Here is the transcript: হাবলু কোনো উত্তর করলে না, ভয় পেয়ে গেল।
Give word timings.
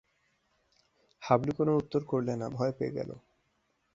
হাবলু 1.21 1.51
কোনো 1.57 1.71
উত্তর 1.77 2.01
করলে 2.05 2.33
না, 2.35 2.47
ভয় 2.49 2.73
পেয়ে 2.77 2.95
গেল। 2.97 3.09